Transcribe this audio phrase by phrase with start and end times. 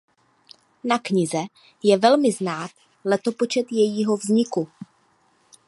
[0.91, 1.43] Na knize
[1.83, 2.71] je velmi znát
[3.05, 4.67] letopočet jejího vzniku.